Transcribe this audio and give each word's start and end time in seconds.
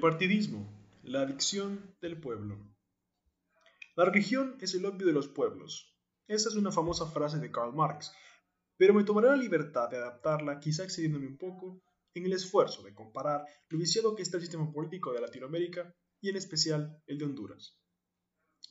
Partidismo, 0.00 0.66
la 1.02 1.20
adicción 1.20 1.94
del 2.00 2.18
pueblo. 2.18 2.56
La 3.96 4.06
religión 4.06 4.56
es 4.62 4.74
el 4.74 4.86
obvio 4.86 5.06
de 5.06 5.12
los 5.12 5.28
pueblos. 5.28 5.94
Esa 6.26 6.48
es 6.48 6.54
una 6.54 6.72
famosa 6.72 7.04
frase 7.04 7.38
de 7.38 7.50
Karl 7.50 7.74
Marx, 7.74 8.10
pero 8.78 8.94
me 8.94 9.04
tomaré 9.04 9.28
la 9.28 9.36
libertad 9.36 9.90
de 9.90 9.98
adaptarla, 9.98 10.58
quizá 10.58 10.84
excediéndome 10.84 11.26
un 11.26 11.36
poco, 11.36 11.82
en 12.14 12.24
el 12.24 12.32
esfuerzo 12.32 12.82
de 12.82 12.94
comparar 12.94 13.44
lo 13.68 13.78
viciado 13.78 14.16
que 14.16 14.22
está 14.22 14.38
el 14.38 14.42
sistema 14.42 14.72
político 14.72 15.12
de 15.12 15.20
Latinoamérica 15.20 15.94
y 16.22 16.30
en 16.30 16.36
especial 16.36 17.02
el 17.06 17.18
de 17.18 17.24
Honduras. 17.26 17.78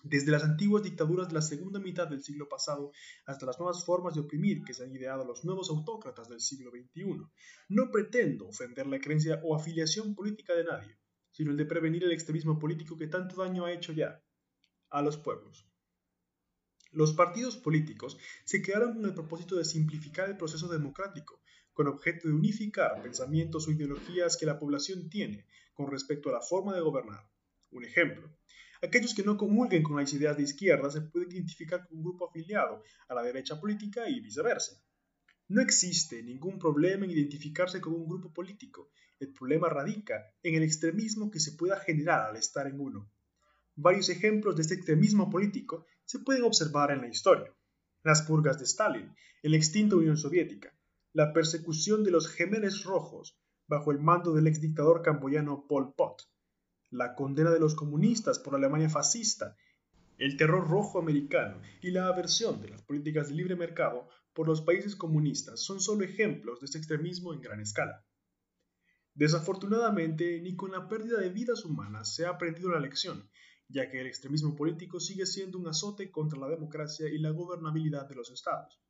Desde 0.01 0.31
las 0.31 0.43
antiguas 0.43 0.81
dictaduras 0.81 1.27
de 1.27 1.35
la 1.35 1.43
segunda 1.43 1.79
mitad 1.79 2.07
del 2.07 2.23
siglo 2.23 2.49
pasado 2.49 2.91
hasta 3.27 3.45
las 3.45 3.59
nuevas 3.59 3.85
formas 3.85 4.15
de 4.15 4.21
oprimir 4.21 4.63
que 4.63 4.73
se 4.73 4.83
han 4.83 4.95
ideado 4.95 5.25
los 5.25 5.45
nuevos 5.45 5.69
autócratas 5.69 6.27
del 6.27 6.39
siglo 6.39 6.71
XXI, 6.71 7.21
no 7.67 7.91
pretendo 7.91 8.47
ofender 8.47 8.87
la 8.87 8.99
creencia 8.99 9.39
o 9.43 9.55
afiliación 9.55 10.15
política 10.15 10.55
de 10.55 10.63
nadie, 10.63 10.97
sino 11.39 11.51
el 11.51 11.57
de 11.57 11.65
prevenir 11.65 12.03
el 12.03 12.11
extremismo 12.11 12.59
político 12.59 12.97
que 12.97 13.07
tanto 13.07 13.41
daño 13.41 13.63
ha 13.63 13.71
hecho 13.71 13.93
ya 13.93 14.21
a 14.89 15.01
los 15.01 15.15
pueblos. 15.15 15.65
Los 16.91 17.13
partidos 17.13 17.55
políticos 17.55 18.17
se 18.43 18.61
crearon 18.61 18.95
con 18.95 19.05
el 19.05 19.13
propósito 19.13 19.55
de 19.55 19.63
simplificar 19.63 20.27
el 20.27 20.35
proceso 20.35 20.67
democrático, 20.67 21.41
con 21.71 21.87
objeto 21.87 22.27
de 22.27 22.33
unificar 22.33 23.01
pensamientos 23.01 23.65
o 23.65 23.71
ideologías 23.71 24.35
que 24.35 24.45
la 24.45 24.59
población 24.59 25.09
tiene 25.09 25.45
con 25.73 25.89
respecto 25.89 26.27
a 26.27 26.33
la 26.33 26.41
forma 26.41 26.75
de 26.75 26.81
gobernar. 26.81 27.31
Un 27.71 27.85
ejemplo, 27.85 28.35
Aquellos 28.81 29.13
que 29.13 29.23
no 29.23 29.37
comulguen 29.37 29.83
con 29.83 29.95
las 29.95 30.11
ideas 30.13 30.35
de 30.35 30.43
izquierda 30.43 30.89
se 30.89 31.01
pueden 31.01 31.31
identificar 31.31 31.85
con 31.87 31.97
un 31.97 32.03
grupo 32.03 32.27
afiliado 32.27 32.83
a 33.07 33.13
la 33.13 33.23
derecha 33.23 33.59
política 33.59 34.09
y 34.09 34.19
viceversa. 34.19 34.81
No 35.49 35.61
existe 35.61 36.21
ningún 36.21 36.59
problema 36.59 37.05
en 37.05 37.11
identificarse 37.11 37.81
con 37.81 37.93
un 37.93 38.07
grupo 38.07 38.31
político. 38.31 38.91
El 39.19 39.33
problema 39.33 39.67
radica 39.67 40.31
en 40.43 40.53
el 40.53 40.61
extremismo 40.61 41.31
que 41.31 41.39
se 41.39 41.53
pueda 41.53 41.79
generar 41.79 42.29
al 42.29 42.35
estar 42.35 42.67
en 42.67 42.79
uno. 42.79 43.09
Varios 43.75 44.09
ejemplos 44.09 44.55
de 44.55 44.61
este 44.61 44.75
extremismo 44.75 45.27
político 45.27 45.87
se 46.05 46.19
pueden 46.19 46.43
observar 46.43 46.91
en 46.91 47.01
la 47.01 47.07
historia. 47.07 47.51
Las 48.03 48.21
purgas 48.21 48.59
de 48.59 48.65
Stalin, 48.65 49.11
el 49.41 49.55
extinto 49.55 49.97
Unión 49.97 50.17
Soviética, 50.17 50.71
la 51.13 51.33
persecución 51.33 52.03
de 52.03 52.11
los 52.11 52.27
gemeles 52.27 52.83
rojos 52.83 53.35
bajo 53.67 53.91
el 53.91 53.97
mando 53.97 54.35
del 54.35 54.45
exdictador 54.45 55.01
camboyano 55.01 55.65
Pol 55.67 55.95
Pot, 55.95 56.29
la 56.91 57.15
condena 57.15 57.49
de 57.49 57.59
los 57.59 57.73
comunistas 57.73 58.37
por 58.37 58.53
la 58.53 58.59
Alemania 58.59 58.89
fascista, 58.89 59.57
el 60.19 60.37
terror 60.37 60.69
rojo 60.69 60.99
americano 60.99 61.59
y 61.81 61.89
la 61.89 62.05
aversión 62.05 62.61
de 62.61 62.69
las 62.69 62.83
políticas 62.83 63.29
de 63.29 63.35
libre 63.35 63.55
mercado 63.55 64.09
por 64.39 64.47
los 64.47 64.61
países 64.61 64.95
comunistas 64.95 65.59
son 65.59 65.81
solo 65.81 66.05
ejemplos 66.05 66.61
de 66.61 66.67
este 66.67 66.77
extremismo 66.77 67.33
en 67.33 67.41
gran 67.41 67.59
escala. 67.59 68.05
Desafortunadamente, 69.13 70.39
ni 70.39 70.55
con 70.55 70.71
la 70.71 70.87
pérdida 70.87 71.19
de 71.19 71.27
vidas 71.27 71.65
humanas 71.65 72.15
se 72.15 72.25
ha 72.25 72.29
aprendido 72.29 72.69
la 72.69 72.79
lección, 72.79 73.29
ya 73.67 73.91
que 73.91 73.99
el 73.99 74.07
extremismo 74.07 74.55
político 74.55 75.01
sigue 75.01 75.25
siendo 75.25 75.57
un 75.57 75.67
azote 75.67 76.09
contra 76.09 76.39
la 76.39 76.47
democracia 76.47 77.09
y 77.09 77.17
la 77.17 77.31
gobernabilidad 77.31 78.07
de 78.07 78.15
los 78.15 78.31
estados. 78.31 78.81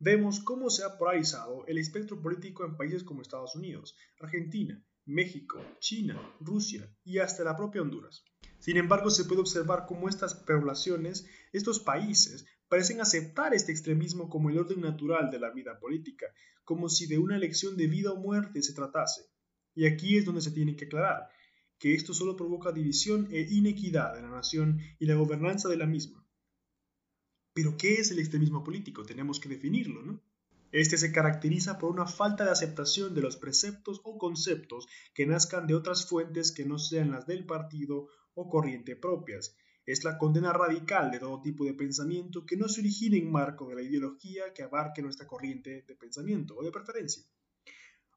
Vemos 0.00 0.40
cómo 0.40 0.68
se 0.70 0.82
ha 0.82 0.98
polarizado 0.98 1.64
el 1.68 1.78
espectro 1.78 2.20
político 2.20 2.64
en 2.64 2.76
países 2.76 3.04
como 3.04 3.22
Estados 3.22 3.54
Unidos, 3.54 3.96
Argentina, 4.18 4.84
México, 5.04 5.64
China, 5.78 6.20
Rusia 6.40 6.92
y 7.04 7.18
hasta 7.18 7.44
la 7.44 7.56
propia 7.56 7.82
Honduras. 7.82 8.24
Sin 8.64 8.78
embargo, 8.78 9.10
se 9.10 9.26
puede 9.26 9.42
observar 9.42 9.84
cómo 9.86 10.08
estas 10.08 10.34
poblaciones, 10.34 11.26
estos 11.52 11.80
países, 11.80 12.46
parecen 12.66 12.98
aceptar 13.02 13.52
este 13.52 13.72
extremismo 13.72 14.30
como 14.30 14.48
el 14.48 14.56
orden 14.56 14.80
natural 14.80 15.30
de 15.30 15.38
la 15.38 15.50
vida 15.50 15.78
política, 15.78 16.24
como 16.64 16.88
si 16.88 17.06
de 17.06 17.18
una 17.18 17.36
elección 17.36 17.76
de 17.76 17.88
vida 17.88 18.10
o 18.12 18.16
muerte 18.16 18.62
se 18.62 18.72
tratase. 18.72 19.26
Y 19.74 19.84
aquí 19.84 20.16
es 20.16 20.24
donde 20.24 20.40
se 20.40 20.50
tiene 20.50 20.76
que 20.76 20.86
aclarar 20.86 21.28
que 21.78 21.92
esto 21.92 22.14
solo 22.14 22.36
provoca 22.36 22.72
división 22.72 23.28
e 23.30 23.46
inequidad 23.50 24.16
en 24.16 24.22
la 24.24 24.30
nación 24.30 24.80
y 24.98 25.04
la 25.04 25.16
gobernanza 25.16 25.68
de 25.68 25.76
la 25.76 25.84
misma. 25.84 26.26
Pero, 27.52 27.76
¿qué 27.76 27.96
es 27.96 28.12
el 28.12 28.18
extremismo 28.18 28.64
político? 28.64 29.04
Tenemos 29.04 29.40
que 29.40 29.50
definirlo, 29.50 30.02
¿no? 30.02 30.22
Este 30.72 30.96
se 30.96 31.12
caracteriza 31.12 31.78
por 31.78 31.90
una 31.90 32.06
falta 32.06 32.46
de 32.46 32.52
aceptación 32.52 33.14
de 33.14 33.20
los 33.20 33.36
preceptos 33.36 34.00
o 34.04 34.16
conceptos 34.16 34.88
que 35.12 35.26
nazcan 35.26 35.66
de 35.66 35.74
otras 35.74 36.06
fuentes 36.06 36.50
que 36.50 36.64
no 36.64 36.78
sean 36.78 37.10
las 37.10 37.26
del 37.26 37.44
partido 37.44 38.08
o 38.34 38.48
corriente 38.48 38.96
propias. 38.96 39.56
Es 39.86 40.04
la 40.04 40.18
condena 40.18 40.52
radical 40.52 41.10
de 41.10 41.18
todo 41.18 41.42
tipo 41.42 41.64
de 41.64 41.74
pensamiento 41.74 42.44
que 42.46 42.56
no 42.56 42.68
se 42.68 42.80
origine 42.80 43.18
en 43.18 43.30
marco 43.30 43.68
de 43.68 43.76
la 43.76 43.82
ideología 43.82 44.52
que 44.54 44.62
abarque 44.62 45.02
nuestra 45.02 45.26
corriente 45.26 45.84
de 45.86 45.94
pensamiento 45.96 46.56
o 46.56 46.62
de 46.62 46.70
preferencia. 46.70 47.22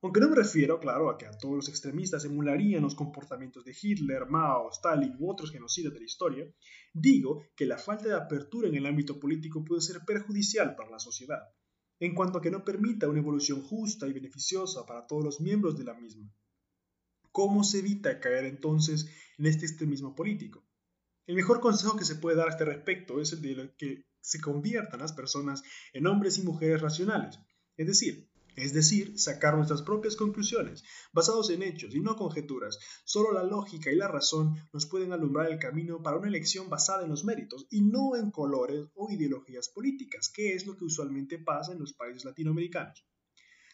Aunque 0.02 0.20
no 0.20 0.30
me 0.30 0.36
refiero, 0.36 0.80
claro, 0.80 1.10
a 1.10 1.18
que 1.18 1.26
a 1.26 1.32
todos 1.32 1.56
los 1.56 1.70
extremistas 1.70 2.24
emularían 2.24 2.84
los 2.84 2.96
comportamientos 2.96 3.66
de 3.66 3.76
Hitler, 3.82 4.28
Mao, 4.28 4.70
Stalin 4.72 5.16
u 5.20 5.32
otros 5.32 5.52
genocidas 5.52 5.94
de 5.94 6.00
la 6.00 6.06
historia, 6.06 6.46
digo 6.94 7.44
que 7.56 7.66
la 7.66 7.78
falta 7.78 8.08
de 8.08 8.16
apertura 8.16 8.68
en 8.68 8.76
el 8.76 8.86
ámbito 8.86 9.20
político 9.20 9.66
puede 9.66 9.82
ser 9.82 10.02
perjudicial 10.06 10.76
para 10.76 10.92
la 10.92 11.00
sociedad 11.00 11.42
en 12.00 12.14
cuanto 12.14 12.38
a 12.38 12.42
que 12.42 12.52
no 12.52 12.64
permita 12.64 13.08
una 13.08 13.20
evolución 13.20 13.62
justa 13.64 14.08
y 14.08 14.14
beneficiosa 14.14 14.86
para 14.86 15.08
todos 15.08 15.24
los 15.24 15.42
miembros 15.42 15.78
de 15.78 15.84
la 15.84 15.96
misma. 15.96 16.32
¿Cómo 17.38 17.64
se 17.64 17.78
evita 17.78 18.20
caer 18.20 18.46
entonces 18.46 19.06
en 19.38 19.46
este 19.46 19.68
extremismo 19.68 20.16
político? 20.16 20.66
El 21.28 21.36
mejor 21.36 21.60
consejo 21.60 21.96
que 21.96 22.04
se 22.04 22.16
puede 22.16 22.36
dar 22.36 22.48
a 22.48 22.50
este 22.50 22.66
respecto 22.66 23.22
es 23.22 23.32
el 23.32 23.44
de 23.44 23.76
que 23.78 24.08
se 24.20 24.42
conviertan 24.42 25.02
las 25.02 25.14
personas 25.14 25.62
en 25.94 26.08
hombres 26.08 26.40
y 26.40 26.42
mujeres 26.42 26.82
racionales, 26.82 27.38
es 27.76 27.86
decir, 27.86 28.28
es 28.56 28.74
decir, 28.74 29.20
sacar 29.20 29.56
nuestras 29.56 29.84
propias 29.84 30.16
conclusiones, 30.16 30.84
basados 31.14 31.52
en 31.52 31.62
hechos 31.62 31.94
y 31.94 32.00
no 32.00 32.16
conjeturas. 32.16 32.80
Solo 33.06 33.32
la 33.32 33.44
lógica 33.44 33.92
y 33.92 33.96
la 33.98 34.08
razón 34.08 34.56
nos 34.74 34.88
pueden 34.88 35.14
alumbrar 35.14 35.52
el 35.52 35.60
camino 35.60 36.02
para 36.02 36.18
una 36.18 36.30
elección 36.30 36.72
basada 36.72 37.04
en 37.04 37.12
los 37.12 37.24
méritos 37.24 37.68
y 37.70 37.84
no 37.84 38.16
en 38.16 38.32
colores 38.32 38.88
o 38.96 39.12
ideologías 39.12 39.70
políticas, 39.70 40.32
que 40.34 40.56
es 40.56 40.66
lo 40.66 40.76
que 40.76 40.86
usualmente 40.86 41.38
pasa 41.38 41.72
en 41.72 41.78
los 41.78 41.94
países 41.94 42.26
latinoamericanos. 42.26 43.06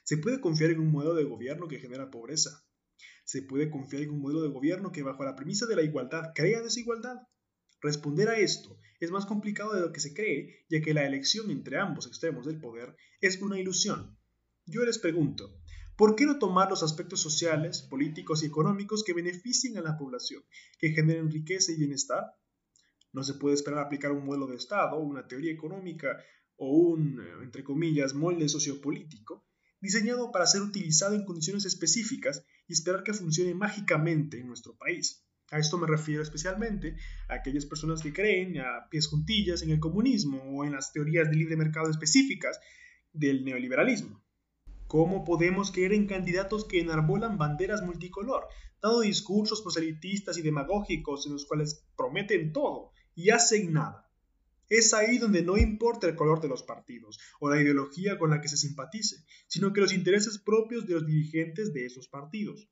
Se 0.03 0.17
puede 0.17 0.41
confiar 0.41 0.71
en 0.71 0.81
un 0.81 0.91
modelo 0.91 1.15
de 1.15 1.23
gobierno 1.23 1.69
que 1.69 1.79
genera 1.79 2.11
pobreza. 2.11 2.61
Se 3.23 3.41
puede 3.41 3.69
confiar 3.69 4.03
en 4.03 4.11
un 4.11 4.21
modelo 4.21 4.41
de 4.41 4.49
gobierno 4.49 4.91
que 4.91 5.03
bajo 5.03 5.23
la 5.23 5.35
premisa 5.35 5.65
de 5.65 5.75
la 5.75 5.83
igualdad 5.83 6.31
crea 6.35 6.61
desigualdad. 6.61 7.27
Responder 7.81 8.29
a 8.29 8.37
esto 8.37 8.79
es 8.99 9.11
más 9.11 9.25
complicado 9.25 9.73
de 9.73 9.81
lo 9.81 9.91
que 9.91 9.99
se 9.99 10.13
cree, 10.13 10.65
ya 10.69 10.81
que 10.81 10.93
la 10.93 11.05
elección 11.05 11.51
entre 11.51 11.77
ambos 11.77 12.07
extremos 12.07 12.45
del 12.45 12.59
poder 12.59 12.95
es 13.21 13.41
una 13.41 13.59
ilusión 13.59 14.17
yo 14.65 14.85
les 14.85 14.97
pregunto, 14.97 15.53
¿por 15.97 16.15
qué 16.15 16.25
no 16.25 16.39
tomar 16.39 16.69
los 16.69 16.83
aspectos 16.83 17.19
sociales, 17.19 17.81
políticos 17.81 18.43
y 18.43 18.45
económicos 18.45 19.03
que 19.03 19.13
beneficien 19.13 19.77
a 19.77 19.81
la 19.81 19.97
población, 19.97 20.41
que 20.79 20.93
generen 20.93 21.29
riqueza 21.29 21.73
y 21.73 21.77
bienestar? 21.77 22.23
No 23.11 23.23
se 23.23 23.33
puede 23.33 23.55
esperar 23.55 23.81
aplicar 23.81 24.13
un 24.13 24.25
modelo 24.25 24.47
de 24.47 24.55
Estado, 24.55 24.97
una 24.99 25.27
teoría 25.27 25.51
económica 25.51 26.17
o 26.55 26.69
un, 26.69 27.21
entre 27.41 27.63
comillas, 27.63 28.13
molde 28.13 28.47
sociopolítico 28.47 29.45
diseñado 29.81 30.31
para 30.31 30.45
ser 30.45 30.61
utilizado 30.61 31.13
en 31.13 31.25
condiciones 31.25 31.65
específicas 31.65 32.45
y 32.67 32.73
esperar 32.73 33.03
que 33.03 33.13
funcione 33.13 33.53
mágicamente 33.53 34.39
en 34.39 34.47
nuestro 34.47 34.75
país. 34.75 35.23
A 35.51 35.59
esto 35.59 35.77
me 35.77 35.87
refiero 35.87 36.23
especialmente 36.23 36.95
a 37.29 37.35
aquellas 37.35 37.65
personas 37.65 38.01
que 38.01 38.13
creen 38.13 38.57
a 38.59 38.89
pies 38.89 39.07
juntillas 39.07 39.61
en 39.61 39.69
el 39.69 39.79
comunismo 39.79 40.41
o 40.41 40.65
en 40.65 40.71
las 40.71 40.91
teorías 40.91 41.29
de 41.29 41.35
libre 41.35 41.57
mercado 41.57 41.89
específicas 41.91 42.59
del 43.11 43.45
neoliberalismo. 43.45 44.23
¿Cómo 44.87 45.23
podemos 45.23 45.71
creer 45.71 45.93
en 45.93 46.07
candidatos 46.07 46.65
que 46.65 46.79
enarbolan 46.79 47.37
banderas 47.37 47.81
multicolor, 47.81 48.47
dando 48.81 49.01
discursos 49.01 49.61
proselitistas 49.61 50.37
y 50.37 50.41
demagógicos 50.41 51.25
en 51.25 51.33
los 51.33 51.45
cuales 51.45 51.85
prometen 51.95 52.53
todo 52.53 52.91
y 53.15 53.29
hacen 53.29 53.73
nada? 53.73 54.02
Es 54.75 54.91
ahí 54.95 55.19
donde 55.19 55.43
no 55.43 55.55
importa 55.55 56.07
el 56.07 56.15
color 56.15 56.41
de 56.41 56.47
los 56.47 56.63
partidos 56.63 57.19
o 57.39 57.47
la 57.47 57.61
ideología 57.61 58.17
con 58.17 58.31
la 58.31 58.41
que 58.41 58.47
se 58.47 58.57
simpatice, 58.57 59.17
sino 59.45 59.71
que 59.71 59.81
los 59.81 59.93
intereses 59.93 60.39
propios 60.39 60.87
de 60.87 60.95
los 60.95 61.05
dirigentes 61.05 61.75
de 61.75 61.85
esos 61.85 62.07
partidos. 62.07 62.67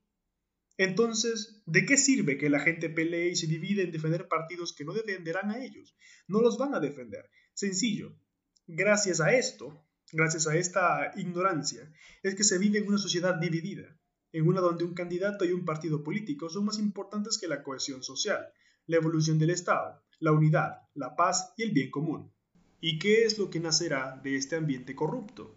Entonces, 0.77 1.62
¿de 1.68 1.86
qué 1.86 1.98
sirve 1.98 2.39
que 2.39 2.50
la 2.50 2.59
gente 2.59 2.89
pelee 2.89 3.30
y 3.30 3.36
se 3.36 3.45
divide 3.45 3.83
en 3.83 3.92
defender 3.92 4.27
partidos 4.27 4.74
que 4.74 4.83
no 4.83 4.94
defenderán 4.94 5.51
a 5.51 5.63
ellos? 5.63 5.95
No 6.27 6.42
los 6.42 6.57
van 6.57 6.74
a 6.74 6.80
defender. 6.80 7.30
Sencillo. 7.53 8.18
Gracias 8.65 9.21
a 9.21 9.36
esto, 9.36 9.86
gracias 10.12 10.48
a 10.48 10.57
esta 10.57 11.12
ignorancia, 11.18 11.94
es 12.24 12.33
que 12.33 12.44
se 12.44 12.57
vive 12.57 12.80
en 12.80 12.88
una 12.88 12.98
sociedad 12.98 13.36
dividida, 13.36 13.95
en 14.31 14.48
una 14.48 14.59
donde 14.59 14.86
un 14.86 14.95
candidato 14.95 15.45
y 15.45 15.51
un 15.51 15.65
partido 15.65 16.03
político 16.03 16.50
son 16.50 16.65
más 16.65 16.80
importantes 16.80 17.38
que 17.38 17.48
la 17.48 17.62
cohesión 17.62 18.01
social, 18.01 18.44
la 18.88 18.98
evolución 18.98 19.38
del 19.38 19.51
Estado, 19.51 20.03
la 20.22 20.32
unidad, 20.32 20.84
la 20.94 21.16
paz 21.16 21.54
y 21.58 21.64
el 21.64 21.72
bien 21.72 21.92
común. 21.92 22.32
¿Y 22.80 22.98
qué 22.98 23.26
es 23.26 23.38
lo 23.38 23.50
que 23.50 23.60
nacerá 23.60 24.20
de 24.24 24.38
este 24.38 24.56
ambiente 24.56 24.96
corrupto? 24.96 25.54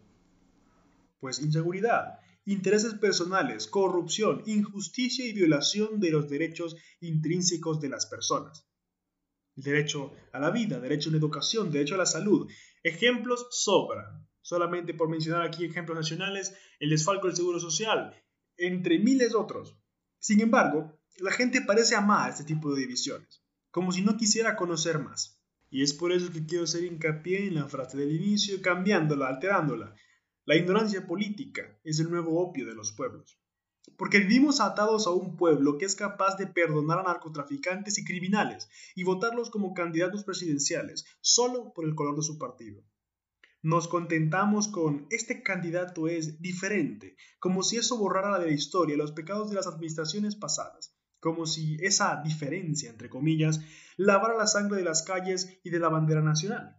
Pues 1.20 1.40
inseguridad, 1.40 2.18
intereses 2.44 2.94
personales, 2.94 3.66
corrupción, 3.68 4.42
injusticia 4.46 5.24
y 5.24 5.32
violación 5.32 6.00
de 6.00 6.10
los 6.10 6.28
derechos 6.28 6.76
intrínsecos 7.00 7.80
de 7.80 7.88
las 7.90 8.06
personas. 8.06 8.66
El 9.56 9.62
derecho 9.62 10.12
a 10.32 10.40
la 10.40 10.50
vida, 10.50 10.80
derecho 10.80 11.10
a 11.10 11.12
la 11.12 11.18
educación, 11.18 11.70
derecho 11.70 11.94
a 11.94 11.98
la 11.98 12.06
salud. 12.06 12.50
Ejemplos 12.82 13.46
sobran 13.50 14.26
solamente 14.40 14.92
por 14.92 15.08
mencionar 15.08 15.42
aquí 15.42 15.64
ejemplos 15.64 15.96
nacionales, 15.96 16.54
el 16.80 16.90
desfalco 16.90 17.28
del 17.28 17.36
Seguro 17.36 17.60
Social, 17.60 18.14
entre 18.56 18.98
miles 18.98 19.34
otros. 19.34 19.76
Sin 20.18 20.40
embargo, 20.40 20.98
La 21.18 21.30
gente 21.30 21.60
parece 21.60 21.94
amar 21.94 22.30
este 22.30 22.42
tipo 22.42 22.74
de 22.74 22.80
divisiones, 22.80 23.43
como 23.74 23.90
si 23.90 24.02
no 24.02 24.16
quisiera 24.16 24.54
conocer 24.54 25.00
más. 25.00 25.42
Y 25.68 25.82
es 25.82 25.94
por 25.94 26.12
eso 26.12 26.30
que 26.30 26.46
quiero 26.46 26.62
hacer 26.62 26.84
hincapié 26.84 27.48
en 27.48 27.56
la 27.56 27.68
frase 27.68 27.98
del 27.98 28.14
inicio, 28.14 28.62
cambiándola, 28.62 29.26
alterándola. 29.26 29.96
La 30.44 30.54
ignorancia 30.54 31.08
política 31.08 31.76
es 31.82 31.98
el 31.98 32.08
nuevo 32.08 32.40
opio 32.40 32.66
de 32.66 32.76
los 32.76 32.92
pueblos. 32.92 33.36
Porque 33.96 34.20
vivimos 34.20 34.60
atados 34.60 35.08
a 35.08 35.10
un 35.10 35.36
pueblo 35.36 35.76
que 35.76 35.86
es 35.86 35.96
capaz 35.96 36.36
de 36.36 36.46
perdonar 36.46 37.00
a 37.00 37.02
narcotraficantes 37.02 37.98
y 37.98 38.04
criminales 38.04 38.68
y 38.94 39.02
votarlos 39.02 39.50
como 39.50 39.74
candidatos 39.74 40.22
presidenciales 40.22 41.04
solo 41.20 41.72
por 41.74 41.84
el 41.84 41.96
color 41.96 42.14
de 42.14 42.22
su 42.22 42.38
partido. 42.38 42.80
Nos 43.60 43.88
contentamos 43.88 44.68
con 44.68 45.08
este 45.10 45.42
candidato 45.42 46.06
es 46.06 46.40
diferente, 46.40 47.16
como 47.40 47.64
si 47.64 47.78
eso 47.78 47.98
borrara 47.98 48.38
de 48.38 48.46
la 48.46 48.52
historia 48.52 48.96
los 48.96 49.10
pecados 49.10 49.50
de 49.50 49.56
las 49.56 49.66
administraciones 49.66 50.36
pasadas, 50.36 50.93
como 51.24 51.46
si 51.46 51.78
esa 51.80 52.20
diferencia, 52.22 52.90
entre 52.90 53.08
comillas, 53.08 53.62
lavara 53.96 54.36
la 54.36 54.46
sangre 54.46 54.76
de 54.76 54.84
las 54.84 55.02
calles 55.02 55.58
y 55.64 55.70
de 55.70 55.78
la 55.78 55.88
bandera 55.88 56.20
nacional. 56.20 56.76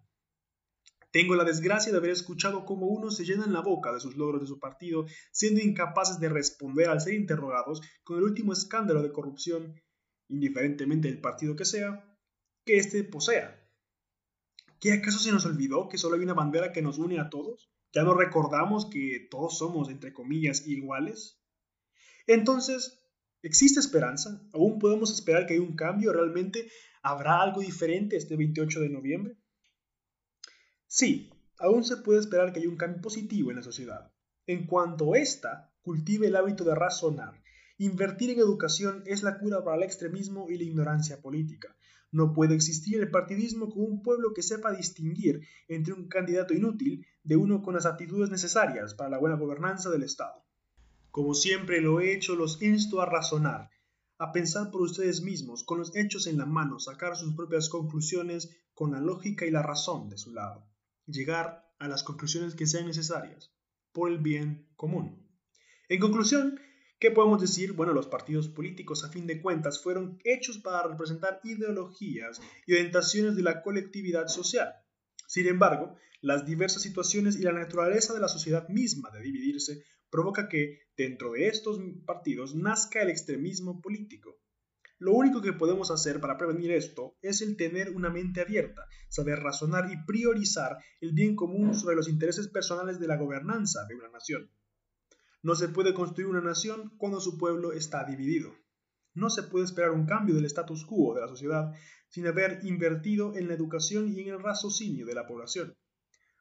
Tengo 1.09 1.33
la 1.33 1.43
desgracia 1.43 1.91
de 1.91 1.97
haber 1.97 2.11
escuchado 2.11 2.63
cómo 2.63 2.85
unos 2.85 3.17
se 3.17 3.25
llenan 3.25 3.53
la 3.53 3.61
boca 3.61 3.91
de 3.91 3.99
sus 3.99 4.15
logros 4.15 4.41
de 4.41 4.47
su 4.47 4.59
partido, 4.59 5.07
siendo 5.31 5.61
incapaces 5.61 6.19
de 6.19 6.29
responder 6.29 6.89
al 6.89 7.01
ser 7.01 7.15
interrogados 7.15 7.81
con 8.03 8.19
el 8.19 8.23
último 8.23 8.53
escándalo 8.53 9.01
de 9.01 9.11
corrupción, 9.11 9.81
indiferentemente 10.29 11.07
del 11.07 11.21
partido 11.21 11.55
que 11.55 11.65
sea, 11.65 12.15
que 12.65 12.77
éste 12.77 13.03
posea. 13.03 13.67
¿Qué 14.79 14.93
acaso 14.93 15.17
se 15.17 15.31
nos 15.31 15.47
olvidó 15.47 15.89
que 15.89 15.97
solo 15.97 16.17
hay 16.17 16.21
una 16.21 16.35
bandera 16.35 16.71
que 16.71 16.83
nos 16.83 16.99
une 16.99 17.19
a 17.19 17.31
todos? 17.31 17.71
¿Ya 17.93 18.03
no 18.03 18.13
recordamos 18.13 18.85
que 18.91 19.27
todos 19.31 19.57
somos, 19.57 19.89
entre 19.89 20.13
comillas, 20.13 20.67
iguales? 20.67 21.41
Entonces, 22.27 23.04
¿existe 23.41 23.79
esperanza? 23.79 24.41
¿Aún 24.53 24.79
podemos 24.79 25.11
esperar 25.11 25.45
que 25.45 25.53
haya 25.53 25.63
un 25.63 25.75
cambio? 25.75 26.13
¿Realmente 26.13 26.69
habrá 27.01 27.41
algo 27.41 27.61
diferente 27.61 28.17
este 28.17 28.35
28 28.35 28.79
de 28.79 28.89
noviembre? 28.89 29.37
Sí, 30.87 31.29
aún 31.59 31.83
se 31.83 31.97
puede 31.97 32.19
esperar 32.19 32.53
que 32.53 32.59
haya 32.59 32.69
un 32.69 32.77
cambio 32.77 33.01
positivo 33.01 33.49
en 33.51 33.57
la 33.57 33.63
sociedad. 33.63 34.11
En 34.47 34.65
cuanto 34.67 35.15
ésta 35.15 35.73
cultive 35.81 36.27
el 36.27 36.35
hábito 36.35 36.63
de 36.63 36.75
razonar, 36.75 37.41
invertir 37.77 38.29
en 38.29 38.39
educación 38.39 39.03
es 39.05 39.23
la 39.23 39.37
cura 39.37 39.63
para 39.63 39.77
el 39.77 39.83
extremismo 39.83 40.49
y 40.49 40.57
la 40.57 40.63
ignorancia 40.63 41.21
política. 41.21 41.75
No 42.11 42.31
puede 42.31 42.55
existir 42.55 42.99
el 42.99 43.11
partidismo 43.11 43.69
con 43.69 43.83
un 43.83 44.01
pueblo 44.01 44.33
que 44.33 44.41
sepa 44.41 44.71
distinguir 44.71 45.41
entre 45.67 45.93
un 45.93 46.07
candidato 46.07 46.53
inútil 46.53 47.05
de 47.23 47.35
uno 47.35 47.61
con 47.61 47.73
las 47.73 47.85
aptitudes 47.85 48.29
necesarias 48.29 48.93
para 48.93 49.09
la 49.09 49.17
buena 49.17 49.35
gobernanza 49.35 49.89
del 49.89 50.03
Estado. 50.03 50.45
Como 51.15 51.33
siempre 51.33 51.79
lo 51.79 52.01
he 52.01 52.13
hecho, 52.13 52.35
los 52.35 52.61
insto 52.61 52.99
a 52.99 53.05
razonar, 53.05 53.69
a 54.17 54.33
pensar 54.33 54.69
por 54.69 54.81
ustedes 54.81 55.21
mismos, 55.21 55.63
con 55.63 55.79
los 55.79 55.95
hechos 55.95 56.27
en 56.27 56.37
la 56.37 56.45
mano, 56.45 56.77
sacar 56.77 57.15
sus 57.15 57.33
propias 57.35 57.69
conclusiones 57.69 58.49
con 58.73 58.91
la 58.91 58.99
lógica 58.99 59.45
y 59.45 59.49
la 59.49 59.61
razón 59.61 60.09
de 60.09 60.17
su 60.17 60.33
lado 60.33 60.67
llegar 61.05 61.71
a 61.79 61.87
las 61.87 62.03
conclusiones 62.03 62.53
que 62.53 62.67
sean 62.67 62.87
necesarias 62.87 63.53
por 63.93 64.11
el 64.11 64.17
bien 64.17 64.67
común. 64.75 65.25
En 65.87 66.01
conclusión, 66.01 66.59
¿qué 66.99 67.11
podemos 67.11 67.39
decir? 67.39 67.71
Bueno, 67.71 67.93
los 67.93 68.07
partidos 68.07 68.49
políticos 68.49 69.05
a 69.05 69.09
fin 69.09 69.25
de 69.25 69.41
cuentas 69.41 69.81
fueron 69.81 70.19
hechos 70.25 70.57
para 70.57 70.85
representar 70.85 71.39
ideologías 71.45 72.41
y 72.65 72.73
orientaciones 72.73 73.37
de 73.37 73.43
la 73.43 73.61
colectividad 73.61 74.27
social. 74.27 74.84
Sin 75.35 75.47
embargo, 75.47 75.97
las 76.21 76.45
diversas 76.45 76.81
situaciones 76.81 77.35
y 77.35 77.41
la 77.41 77.51
naturaleza 77.51 78.13
de 78.13 78.21
la 78.21 78.29
sociedad 78.29 78.69
misma 78.69 79.11
de 79.11 79.19
dividirse 79.19 79.83
provoca 80.09 80.47
que, 80.47 80.83
dentro 80.95 81.33
de 81.33 81.49
estos 81.49 81.77
partidos, 82.05 82.55
nazca 82.55 83.01
el 83.01 83.09
extremismo 83.09 83.81
político, 83.81 84.39
lo 84.97 85.11
único 85.11 85.41
que 85.41 85.51
podemos 85.51 85.91
hacer 85.91 86.21
para 86.21 86.37
prevenir 86.37 86.71
esto 86.71 87.17
es 87.21 87.41
el 87.41 87.57
tener 87.57 87.89
una 87.89 88.09
mente 88.09 88.39
abierta, 88.39 88.85
saber 89.09 89.39
razonar 89.39 89.91
y 89.91 90.05
priorizar 90.05 90.77
el 91.01 91.11
bien 91.11 91.35
común 91.35 91.75
sobre 91.75 91.97
los 91.97 92.07
intereses 92.07 92.47
personales 92.47 92.97
de 92.97 93.07
la 93.07 93.17
gobernanza 93.17 93.83
de 93.89 93.95
una 93.95 94.07
nación. 94.07 94.49
No 95.43 95.55
se 95.55 95.67
puede 95.67 95.93
construir 95.93 96.29
una 96.29 96.39
nación 96.39 96.93
cuando 96.97 97.19
su 97.19 97.37
pueblo 97.37 97.73
está 97.73 98.05
dividido. 98.05 98.55
No 99.13 99.29
se 99.29 99.43
puede 99.43 99.65
esperar 99.65 99.91
un 99.91 100.05
cambio 100.05 100.35
del 100.35 100.45
status 100.45 100.85
quo 100.85 101.13
de 101.13 101.19
la 101.19 101.27
sociedad 101.27 101.73
sin 102.15 102.27
haber 102.27 102.61
invertido 102.63 103.35
en 103.35 103.49
la 103.49 103.55
educación 103.55 104.07
y 104.07 104.21
en 104.21 104.29
el 104.29 104.41
raciocinio 104.41 105.05
de 105.05 105.13
la 105.13 105.27
población. 105.27 105.75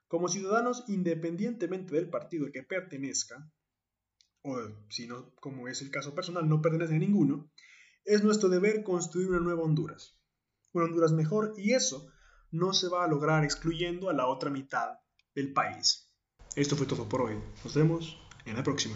Como 0.07 0.29
ciudadanos, 0.29 0.85
independientemente 0.87 1.97
del 1.97 2.09
partido 2.09 2.47
que 2.53 2.63
pertenezca, 2.63 3.51
o 4.43 4.57
si 4.89 5.09
no, 5.09 5.35
como 5.41 5.67
es 5.67 5.83
el 5.83 5.91
caso 5.91 6.15
personal, 6.15 6.49
no 6.49 6.63
pertenece 6.63 6.95
a 6.95 6.99
ninguno, 6.99 7.51
es 8.05 8.23
nuestro 8.23 8.49
deber 8.49 8.85
construir 8.85 9.27
una 9.27 9.41
nueva 9.41 9.65
Honduras, 9.65 10.17
una 10.73 10.85
Honduras 10.85 11.11
mejor 11.11 11.55
y 11.57 11.73
eso 11.73 12.09
no 12.53 12.73
se 12.73 12.87
va 12.87 13.03
a 13.03 13.09
lograr 13.09 13.43
excluyendo 13.43 14.09
a 14.09 14.13
la 14.13 14.29
otra 14.29 14.51
mitad 14.51 15.01
del 15.35 15.53
país. 15.53 16.09
Esto 16.55 16.77
fue 16.77 16.87
todo 16.87 17.09
por 17.09 17.23
hoy. 17.23 17.35
Nos 17.65 17.75
vemos 17.75 18.17
en 18.45 18.55
la 18.55 18.63
próxima. 18.63 18.95